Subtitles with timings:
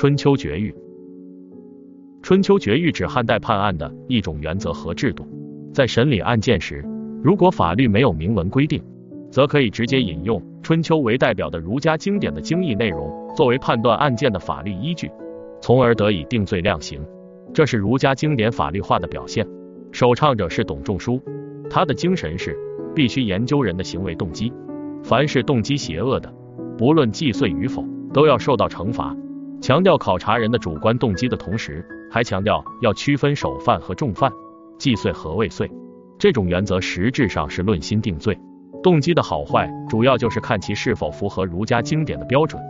[0.00, 0.74] 春秋绝狱。
[2.22, 5.26] 春秋绝狱指汉代判案的一种原则和制度，
[5.74, 6.82] 在审理案件时，
[7.22, 8.82] 如果法律没有明文规定，
[9.30, 15.10] 则可以直接引用春秋为代表的儒家经典的经义内容作为判断案件的法律依据，
[15.60, 16.98] 从而得以定罪量刑。
[17.52, 19.46] 这是儒家经典法律化的表现。
[19.92, 21.20] 首倡者是董仲舒，
[21.68, 22.56] 他的精神是
[22.94, 24.50] 必须研究人的行为动机，
[25.02, 26.32] 凡是动机邪恶的，
[26.78, 29.14] 不论既遂与否，都要受到惩罚。
[29.60, 34.32] 强调考察人的主观动机的同时，还强调要区分首犯和重犯，
[34.78, 35.70] 既遂和未遂。
[36.18, 38.38] 这种原则实质上是论心定罪。
[38.82, 42.60] 动机的好坏，主要就是看其是否符合儒家经典的标准。